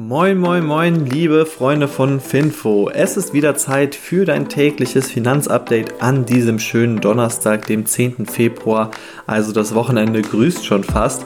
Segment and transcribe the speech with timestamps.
[0.00, 2.88] Moin, moin, moin, liebe Freunde von Finfo.
[2.88, 8.26] Es ist wieder Zeit für dein tägliches Finanzupdate an diesem schönen Donnerstag, dem 10.
[8.26, 8.92] Februar.
[9.26, 11.24] Also das Wochenende grüßt schon fast.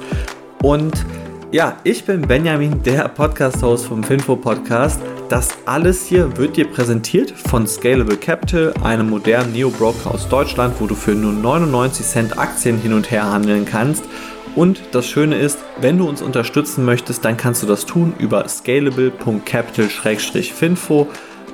[0.63, 1.05] Und
[1.51, 5.03] ja, ich bin Benjamin, der Podcast-Host vom Finfo Podcast.
[5.29, 10.87] Das alles hier wird dir präsentiert von Scalable Capital, einem modernen Neo-Broker aus Deutschland, wo
[10.87, 14.05] du für nur 99 Cent Aktien hin und her handeln kannst.
[14.55, 18.47] Und das Schöne ist, wenn du uns unterstützen möchtest, dann kannst du das tun über
[18.47, 21.09] scalable.capital-finfo.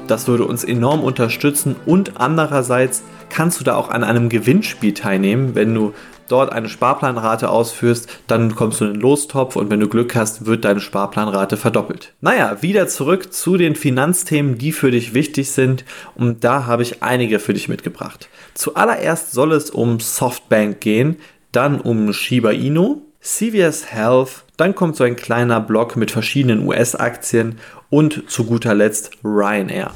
[0.09, 5.55] Das würde uns enorm unterstützen und andererseits kannst du da auch an einem Gewinnspiel teilnehmen.
[5.55, 5.95] Wenn du
[6.29, 10.47] dort eine Sparplanrate ausführst, dann kommst du in den Lostopf und wenn du Glück hast,
[10.47, 12.15] wird deine Sparplanrate verdoppelt.
[12.21, 15.85] Naja, wieder zurück zu den Finanzthemen, die für dich wichtig sind
[16.17, 18.29] und da habe ich einige für dich mitgebracht.
[18.55, 21.19] Zuallererst soll es um Softbank gehen
[21.53, 27.59] dann um Shiba Inu, CVS Health, dann kommt so ein kleiner Block mit verschiedenen US-Aktien
[27.91, 29.93] und zu guter Letzt Ryanair.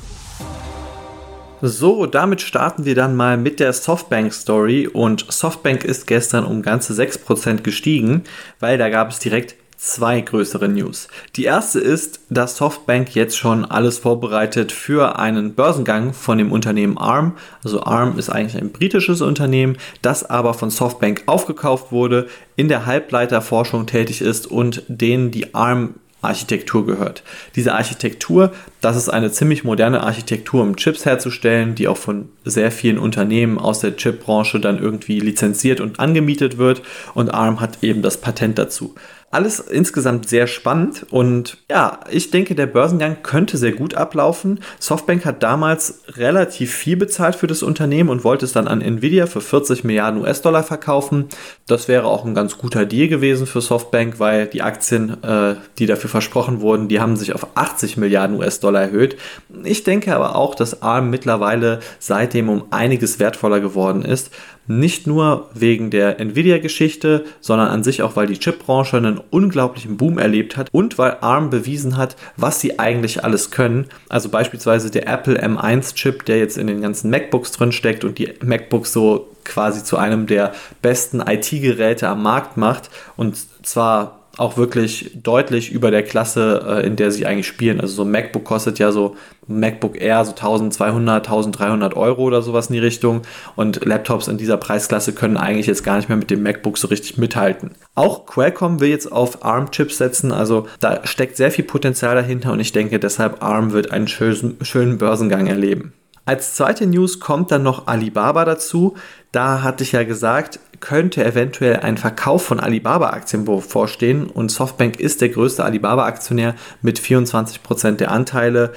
[1.65, 6.61] So, damit starten wir dann mal mit der Softbank Story und Softbank ist gestern um
[6.61, 8.25] ganze 6% gestiegen,
[8.59, 11.09] weil da gab es direkt zwei größere News.
[11.35, 16.97] Die erste ist, dass Softbank jetzt schon alles vorbereitet für einen Börsengang von dem Unternehmen
[16.97, 17.37] ARM.
[17.65, 22.87] Also ARM ist eigentlich ein britisches Unternehmen, das aber von Softbank aufgekauft wurde, in der
[22.87, 27.25] Halbleiterforschung tätig ist und denen die ARM Architektur gehört.
[27.57, 32.71] Diese Architektur, das ist eine ziemlich moderne Architektur, um Chips herzustellen, die auch von sehr
[32.71, 36.83] vielen Unternehmen aus der Chipbranche dann irgendwie lizenziert und angemietet wird
[37.15, 38.95] und ARM hat eben das Patent dazu.
[39.33, 44.61] Alles insgesamt sehr spannend und ja, ich denke, der Börsengang könnte sehr gut ablaufen.
[44.79, 49.25] Softbank hat damals relativ viel bezahlt für das Unternehmen und wollte es dann an Nvidia
[49.25, 51.31] für 40 Milliarden US-Dollar verkaufen.
[51.67, 55.87] Das wäre auch ein ganz guter Deal gewesen für Softbank, weil die Aktien, äh, die
[55.87, 59.17] dafür versprochen wurden, die haben sich auf 80 Milliarden US-Dollar erhöht.
[59.65, 64.31] Ich denke aber auch, dass ARM mittlerweile seitdem um einiges wertvoller geworden ist.
[64.79, 70.19] Nicht nur wegen der Nvidia-Geschichte, sondern an sich auch, weil die Chipbranche einen unglaublichen Boom
[70.19, 73.87] erlebt hat und weil ARM bewiesen hat, was sie eigentlich alles können.
[74.09, 78.33] Also beispielsweise der Apple M1-Chip, der jetzt in den ganzen MacBooks drin steckt und die
[78.43, 82.89] MacBooks so quasi zu einem der besten IT-Geräte am Markt macht.
[83.17, 87.81] Und zwar auch wirklich deutlich über der Klasse, äh, in der sie eigentlich spielen.
[87.81, 89.17] Also so ein MacBook kostet ja so
[89.47, 93.23] MacBook Air so 1200, 1300 Euro oder sowas in die Richtung.
[93.57, 96.89] Und Laptops in dieser Preisklasse können eigentlich jetzt gar nicht mehr mit dem MacBook so
[96.89, 97.73] richtig mithalten.
[97.95, 100.33] Auch Qualcomm will jetzt auf ARM-Chips setzen.
[100.33, 104.57] Also da steckt sehr viel Potenzial dahinter und ich denke deshalb ARM wird einen schönen,
[104.63, 105.93] schönen Börsengang erleben.
[106.25, 108.95] Als zweite News kommt dann noch Alibaba dazu.
[109.33, 115.21] Da hatte ich ja gesagt, könnte eventuell ein Verkauf von Alibaba-Aktien bevorstehen und Softbank ist
[115.21, 118.73] der größte Alibaba-Aktionär mit 24% der Anteile.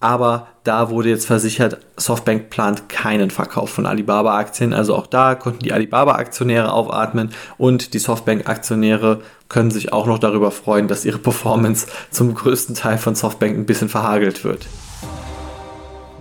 [0.00, 4.74] Aber da wurde jetzt versichert, Softbank plant keinen Verkauf von Alibaba-Aktien.
[4.74, 10.50] Also auch da konnten die Alibaba-Aktionäre aufatmen und die Softbank-Aktionäre können sich auch noch darüber
[10.50, 14.66] freuen, dass ihre Performance zum größten Teil von Softbank ein bisschen verhagelt wird.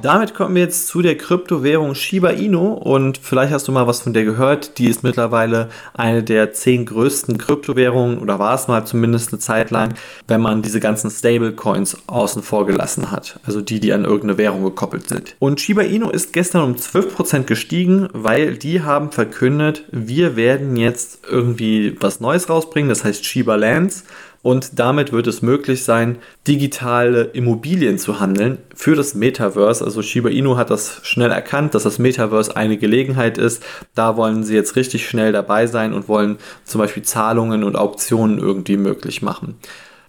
[0.02, 4.02] Damit kommen wir jetzt zu der Kryptowährung Shiba Inu und vielleicht hast du mal was
[4.02, 4.80] von der gehört.
[4.80, 9.70] Die ist mittlerweile eine der zehn größten Kryptowährungen oder war es mal zumindest eine Zeit
[9.70, 9.94] lang,
[10.28, 13.40] wenn man diese ganzen Stablecoins außen vor gelassen hat.
[13.46, 15.36] Also die, die an irgendeine Währung gekoppelt sind.
[15.38, 21.20] Und Shiba Inu ist gestern um 12% gestiegen, weil die haben verkündet, wir werden jetzt
[21.30, 24.04] irgendwie was Neues rausbringen, das heißt Shiba Lands
[24.44, 29.84] und damit wird es möglich sein, digitale Immobilien zu handeln für das Metaverse.
[29.84, 33.64] Also Shiba Inu hat das schnell erkannt, dass das Metaverse eine Gelegenheit ist.
[33.94, 38.40] Da wollen sie jetzt richtig schnell dabei sein und wollen zum Beispiel Zahlungen und Auktionen
[38.40, 39.58] irgendwie möglich machen.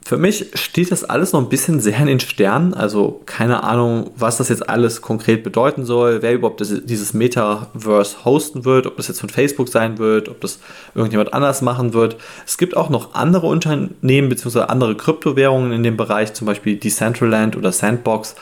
[0.04, 2.74] Für mich steht das alles noch ein bisschen sehr in den Sternen.
[2.74, 8.24] Also keine Ahnung, was das jetzt alles konkret bedeuten soll, wer überhaupt das, dieses Metaverse
[8.24, 10.58] hosten wird, ob das jetzt von Facebook sein wird, ob das
[10.94, 12.16] irgendjemand anders machen wird.
[12.44, 14.62] Es gibt auch noch andere Unternehmen bzw.
[14.62, 18.34] andere Kryptowährungen in dem Bereich, zum Beispiel Decentraland oder Sandbox.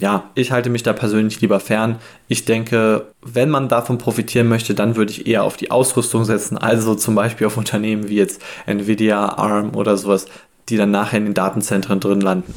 [0.00, 1.96] Ja, ich halte mich da persönlich lieber fern.
[2.28, 6.56] Ich denke, wenn man davon profitieren möchte, dann würde ich eher auf die Ausrüstung setzen,
[6.56, 10.26] also zum Beispiel auf Unternehmen wie jetzt Nvidia, ARM oder sowas,
[10.68, 12.54] die dann nachher in den Datenzentren drin landen.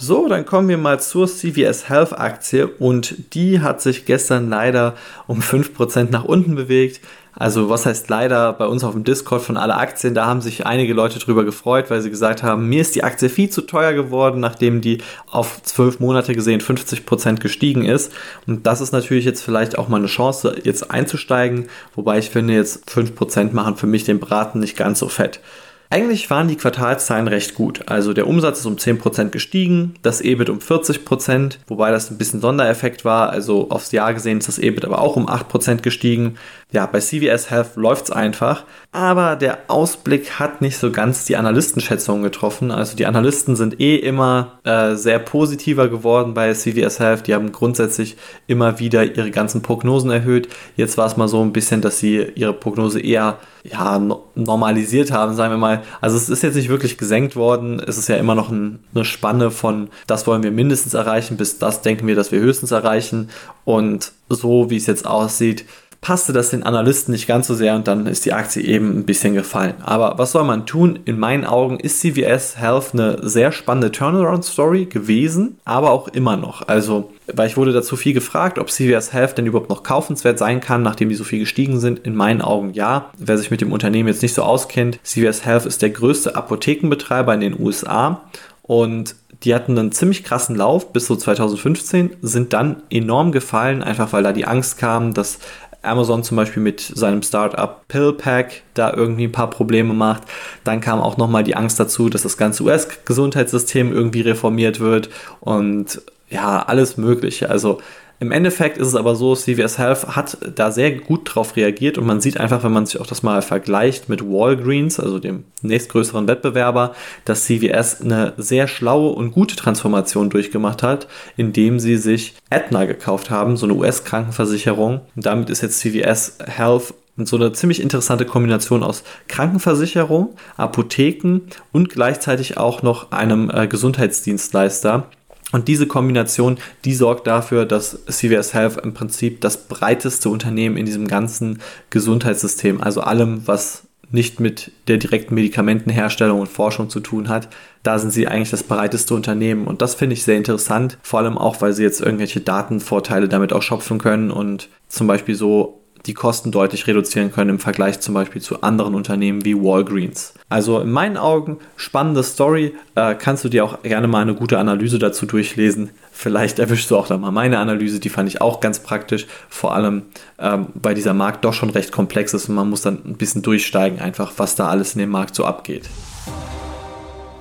[0.00, 4.94] So, dann kommen wir mal zur CVS Health Aktie und die hat sich gestern leider
[5.26, 7.00] um 5% nach unten bewegt.
[7.34, 10.66] Also was heißt leider bei uns auf dem Discord von alle Aktien, da haben sich
[10.66, 13.92] einige Leute drüber gefreut, weil sie gesagt haben, mir ist die Aktie viel zu teuer
[13.92, 14.98] geworden, nachdem die
[15.30, 18.12] auf zwölf Monate gesehen 50% gestiegen ist.
[18.46, 22.54] Und das ist natürlich jetzt vielleicht auch mal eine Chance, jetzt einzusteigen, wobei ich finde,
[22.54, 25.40] jetzt 5% machen für mich den Braten nicht ganz so fett.
[25.90, 27.88] Eigentlich waren die Quartalszahlen recht gut.
[27.88, 32.42] Also der Umsatz ist um 10% gestiegen, das EBIT um 40%, wobei das ein bisschen
[32.42, 33.30] Sondereffekt war.
[33.30, 36.36] Also aufs Jahr gesehen ist das EBIT aber auch um 8% gestiegen.
[36.70, 41.36] Ja, bei CVS Health läuft es einfach, aber der Ausblick hat nicht so ganz die
[41.36, 42.70] Analystenschätzungen getroffen.
[42.70, 47.26] Also die Analysten sind eh immer äh, sehr positiver geworden bei CVS Health.
[47.26, 50.48] Die haben grundsätzlich immer wieder ihre ganzen Prognosen erhöht.
[50.76, 53.98] Jetzt war es mal so ein bisschen, dass sie ihre Prognose eher ja,
[54.34, 55.82] normalisiert haben, sagen wir mal.
[56.02, 57.80] Also es ist jetzt nicht wirklich gesenkt worden.
[57.80, 61.58] Es ist ja immer noch ein, eine Spanne von, das wollen wir mindestens erreichen, bis
[61.58, 63.30] das denken wir, dass wir höchstens erreichen.
[63.64, 65.64] Und so wie es jetzt aussieht,
[66.00, 69.04] passte das den Analysten nicht ganz so sehr und dann ist die Aktie eben ein
[69.04, 69.74] bisschen gefallen.
[69.82, 71.00] Aber was soll man tun?
[71.04, 76.66] In meinen Augen ist CVS Health eine sehr spannende Turnaround-Story gewesen, aber auch immer noch.
[76.68, 80.60] Also, weil ich wurde dazu viel gefragt, ob CVS Health denn überhaupt noch kaufenswert sein
[80.60, 81.98] kann, nachdem die so viel gestiegen sind.
[82.00, 83.10] In meinen Augen ja.
[83.18, 87.34] Wer sich mit dem Unternehmen jetzt nicht so auskennt, CVS Health ist der größte Apothekenbetreiber
[87.34, 88.22] in den USA
[88.62, 94.12] und die hatten einen ziemlich krassen Lauf bis so 2015, sind dann enorm gefallen, einfach
[94.12, 95.38] weil da die Angst kam, dass
[95.88, 100.22] Amazon zum Beispiel mit seinem Startup PillPack da irgendwie ein paar Probleme macht.
[100.64, 106.00] Dann kam auch nochmal die Angst dazu, dass das ganze US-Gesundheitssystem irgendwie reformiert wird und
[106.30, 107.48] ja, alles Mögliche.
[107.50, 107.80] Also
[108.20, 112.06] im Endeffekt ist es aber so, CVS Health hat da sehr gut drauf reagiert und
[112.06, 116.26] man sieht einfach, wenn man sich auch das mal vergleicht mit Walgreens, also dem nächstgrößeren
[116.26, 116.94] Wettbewerber,
[117.24, 121.06] dass CVS eine sehr schlaue und gute Transformation durchgemacht hat,
[121.36, 125.00] indem sie sich Aetna gekauft haben, so eine US-Krankenversicherung.
[125.14, 131.40] Und damit ist jetzt CVS Health so eine ziemlich interessante Kombination aus Krankenversicherung, Apotheken
[131.72, 135.08] und gleichzeitig auch noch einem äh, Gesundheitsdienstleister,
[135.52, 140.84] und diese Kombination, die sorgt dafür, dass CVS Health im Prinzip das breiteste Unternehmen in
[140.84, 141.60] diesem ganzen
[141.90, 147.48] Gesundheitssystem, also allem, was nicht mit der direkten Medikamentenherstellung und Forschung zu tun hat,
[147.82, 149.66] da sind sie eigentlich das breiteste Unternehmen.
[149.66, 153.52] Und das finde ich sehr interessant, vor allem auch, weil sie jetzt irgendwelche Datenvorteile damit
[153.52, 158.14] auch schöpfen können und zum Beispiel so die Kosten deutlich reduzieren können im Vergleich zum
[158.14, 160.34] Beispiel zu anderen Unternehmen wie Walgreens.
[160.48, 162.74] Also in meinen Augen spannende Story.
[162.94, 165.90] Äh, kannst du dir auch gerne mal eine gute Analyse dazu durchlesen.
[166.12, 169.26] Vielleicht erwischst du auch da mal meine Analyse, die fand ich auch ganz praktisch.
[169.48, 170.02] Vor allem,
[170.38, 173.42] ähm, weil dieser Markt doch schon recht komplex ist und man muss dann ein bisschen
[173.42, 175.88] durchsteigen, einfach was da alles in dem Markt so abgeht.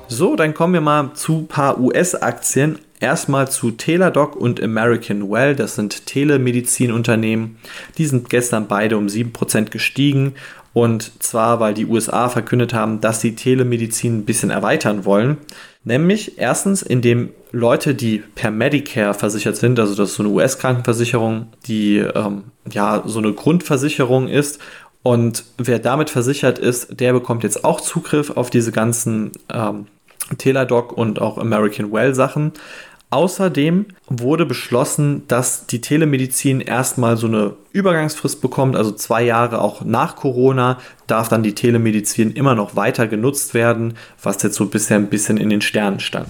[0.09, 2.79] So, dann kommen wir mal zu ein paar US-Aktien.
[2.99, 7.57] Erstmal zu Teladoc und American Well, das sind Telemedizinunternehmen.
[7.97, 10.33] Die sind gestern beide um 7% gestiegen
[10.77, 15.37] und zwar, weil die USA verkündet haben, dass sie Telemedizin ein bisschen erweitern wollen.
[15.83, 21.47] Nämlich erstens, indem Leute, die per Medicare versichert sind, also das ist so eine US-Krankenversicherung,
[21.65, 24.59] die ähm, ja so eine Grundversicherung ist.
[25.01, 29.87] Und wer damit versichert ist, der bekommt jetzt auch Zugriff auf diese ganzen ähm,
[30.37, 32.51] Teladoc und auch American Well Sachen.
[33.09, 39.85] Außerdem wurde beschlossen, dass die Telemedizin erstmal so eine Übergangsfrist bekommt, also zwei Jahre auch
[39.85, 40.77] nach Corona
[41.07, 45.37] darf dann die Telemedizin immer noch weiter genutzt werden, was jetzt so bisher ein bisschen
[45.37, 46.27] in den Sternen stand.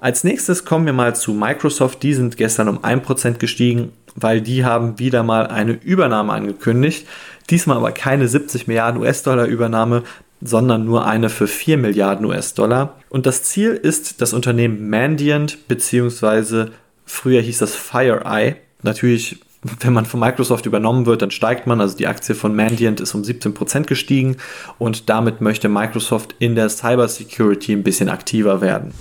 [0.00, 2.02] Als nächstes kommen wir mal zu Microsoft.
[2.02, 7.06] Die sind gestern um 1% gestiegen, weil die haben wieder mal eine Übernahme angekündigt.
[7.50, 10.04] Diesmal aber keine 70 Milliarden US-Dollar Übernahme,
[10.40, 12.96] sondern nur eine für 4 Milliarden US-Dollar.
[13.10, 16.70] Und das Ziel ist das Unternehmen Mandiant, beziehungsweise
[17.04, 18.56] früher hieß das FireEye.
[18.82, 19.40] Natürlich,
[19.80, 21.80] wenn man von Microsoft übernommen wird, dann steigt man.
[21.80, 24.36] Also die Aktie von Mandiant ist um 17% gestiegen
[24.78, 28.92] und damit möchte Microsoft in der Cybersecurity ein bisschen aktiver werden.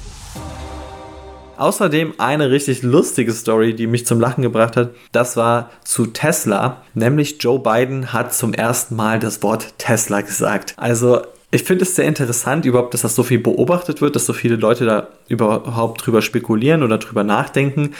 [1.58, 4.92] Außerdem eine richtig lustige Story, die mich zum Lachen gebracht hat.
[5.12, 6.82] Das war zu Tesla.
[6.94, 10.74] Nämlich Joe Biden hat zum ersten Mal das Wort Tesla gesagt.
[10.78, 14.34] Also ich finde es sehr interessant, überhaupt, dass das so viel beobachtet wird, dass so
[14.34, 17.92] viele Leute da überhaupt drüber spekulieren oder drüber nachdenken.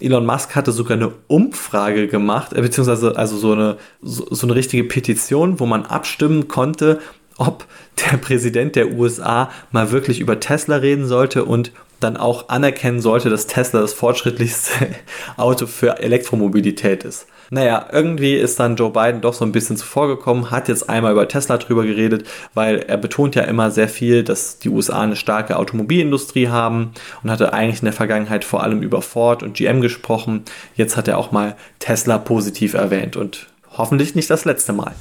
[0.00, 4.56] Elon Musk hatte sogar eine Umfrage gemacht, äh, beziehungsweise also so eine, so, so eine
[4.56, 6.98] richtige Petition, wo man abstimmen konnte,
[7.36, 7.66] ob
[8.10, 13.30] der Präsident der USA mal wirklich über Tesla reden sollte und dann auch anerkennen sollte,
[13.30, 14.88] dass Tesla das fortschrittlichste
[15.36, 17.26] Auto für Elektromobilität ist.
[17.50, 21.26] Naja, irgendwie ist dann Joe Biden doch so ein bisschen zuvorgekommen, hat jetzt einmal über
[21.26, 25.56] Tesla drüber geredet, weil er betont ja immer sehr viel, dass die USA eine starke
[25.56, 30.44] Automobilindustrie haben und hatte eigentlich in der Vergangenheit vor allem über Ford und GM gesprochen.
[30.74, 34.92] Jetzt hat er auch mal Tesla positiv erwähnt und hoffentlich nicht das letzte Mal.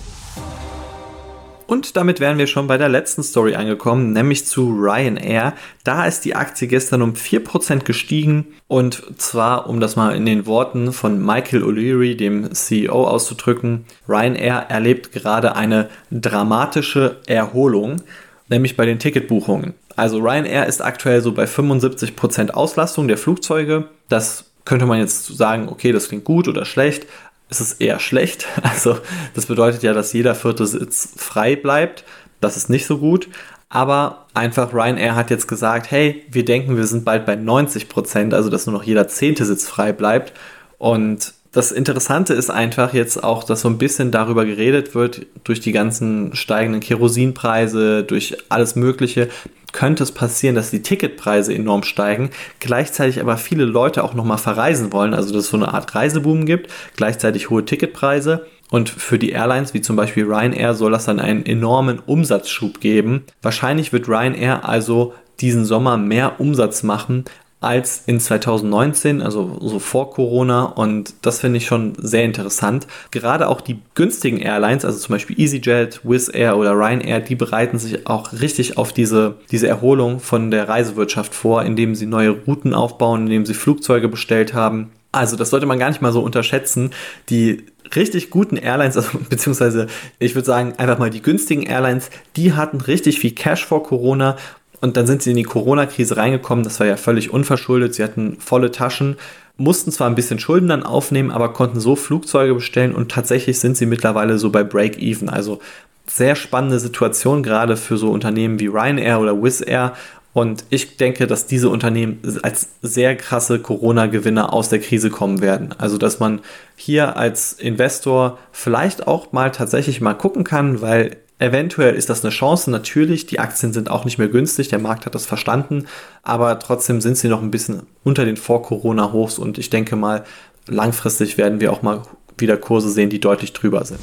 [1.68, 5.54] Und damit wären wir schon bei der letzten Story angekommen, nämlich zu Ryanair.
[5.84, 10.46] Da ist die Aktie gestern um 4% gestiegen und zwar, um das mal in den
[10.46, 18.02] Worten von Michael O'Leary, dem CEO, auszudrücken, Ryanair erlebt gerade eine dramatische Erholung,
[18.48, 19.74] nämlich bei den Ticketbuchungen.
[19.98, 23.90] Also Ryanair ist aktuell so bei 75% Auslastung der Flugzeuge.
[24.08, 27.08] Das könnte man jetzt sagen, okay, das klingt gut oder schlecht,
[27.50, 28.48] ist es eher schlecht.
[28.64, 28.98] Also
[29.34, 32.04] das bedeutet ja, dass jeder vierte Sitz frei bleibt.
[32.42, 33.28] Das ist nicht so gut.
[33.70, 38.34] Aber einfach Ryanair hat jetzt gesagt, hey, wir denken, wir sind bald bei 90 Prozent,
[38.34, 40.34] also dass nur noch jeder zehnte Sitz frei bleibt.
[40.78, 45.60] Und das Interessante ist einfach jetzt auch, dass so ein bisschen darüber geredet wird, durch
[45.60, 49.28] die ganzen steigenden Kerosinpreise, durch alles Mögliche,
[49.72, 54.94] könnte es passieren, dass die Ticketpreise enorm steigen, gleichzeitig aber viele Leute auch nochmal verreisen
[54.94, 58.46] wollen, also dass es so eine Art Reiseboom gibt, gleichzeitig hohe Ticketpreise.
[58.70, 63.24] Und für die Airlines wie zum Beispiel Ryanair soll das dann einen enormen Umsatzschub geben.
[63.42, 67.26] Wahrscheinlich wird Ryanair also diesen Sommer mehr Umsatz machen
[67.60, 70.66] als in 2019, also so vor Corona.
[70.66, 72.86] Und das finde ich schon sehr interessant.
[73.10, 77.80] Gerade auch die günstigen Airlines, also zum Beispiel EasyJet, Wizz Air oder Ryanair, die bereiten
[77.80, 82.76] sich auch richtig auf diese, diese Erholung von der Reisewirtschaft vor, indem sie neue Routen
[82.76, 84.92] aufbauen, indem sie Flugzeuge bestellt haben.
[85.12, 86.92] Also das sollte man gar nicht mal so unterschätzen.
[87.30, 89.88] Die richtig guten Airlines, also beziehungsweise
[90.20, 94.38] ich würde sagen einfach mal die günstigen Airlines, die hatten richtig viel Cash vor Corona
[94.82, 96.64] und dann sind sie in die Corona-Krise reingekommen.
[96.64, 97.96] Das war ja völlig unverschuldet.
[97.96, 99.16] Sie hatten volle Taschen,
[99.58, 103.76] mussten zwar ein bisschen Schulden dann aufnehmen, aber konnten so Flugzeuge bestellen und tatsächlich sind
[103.76, 105.30] sie mittlerweile so bei Break-Even.
[105.30, 105.60] Also
[106.06, 109.94] sehr spannende Situation, gerade für so Unternehmen wie Ryanair oder Wizz Air.
[110.38, 115.74] Und ich denke, dass diese Unternehmen als sehr krasse Corona-Gewinner aus der Krise kommen werden.
[115.80, 116.42] Also, dass man
[116.76, 122.32] hier als Investor vielleicht auch mal tatsächlich mal gucken kann, weil Eventuell ist das eine
[122.32, 123.28] Chance, natürlich.
[123.28, 125.86] Die Aktien sind auch nicht mehr günstig, der Markt hat das verstanden,
[126.24, 130.24] aber trotzdem sind sie noch ein bisschen unter den Vor-Corona-Hochs und ich denke mal,
[130.66, 132.02] langfristig werden wir auch mal
[132.40, 134.00] wieder Kurse sehen, die deutlich drüber sind.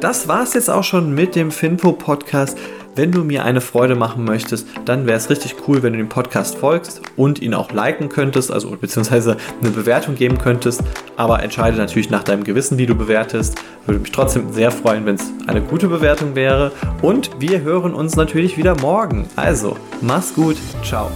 [0.00, 2.58] Das war es jetzt auch schon mit dem Finfo-Podcast.
[2.96, 6.08] Wenn du mir eine Freude machen möchtest, dann wäre es richtig cool, wenn du dem
[6.08, 10.82] Podcast folgst und ihn auch liken könntest, also beziehungsweise eine Bewertung geben könntest.
[11.16, 13.56] Aber entscheide natürlich nach deinem Gewissen, wie du bewertest.
[13.86, 16.72] Würde mich trotzdem sehr freuen, wenn es eine gute Bewertung wäre.
[17.00, 19.28] Und wir hören uns natürlich wieder morgen.
[19.36, 20.56] Also, mach's gut.
[20.82, 21.10] Ciao.